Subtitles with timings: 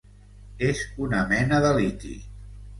[0.69, 2.19] És una mena de liti.